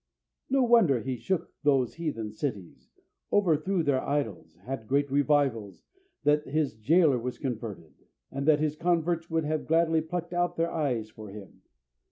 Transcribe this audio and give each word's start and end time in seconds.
No 0.49 0.63
wonder 0.63 0.99
he 1.03 1.15
shook 1.15 1.53
those 1.61 1.93
heathen 1.93 2.31
cities, 2.31 2.89
overthrew 3.31 3.83
their 3.83 4.01
idols, 4.01 4.55
had 4.65 4.87
great 4.87 5.11
revivals, 5.11 5.83
that 6.23 6.43
his 6.47 6.73
jailer 6.73 7.19
was 7.19 7.37
converted, 7.37 7.93
and 8.31 8.47
that 8.47 8.59
his 8.59 8.75
converts 8.75 9.29
would 9.29 9.43
have 9.45 9.67
gladly 9.67 10.01
plucked 10.01 10.33
out 10.33 10.55
their 10.55 10.71
eyes 10.71 11.11
for 11.11 11.29
him! 11.29 11.61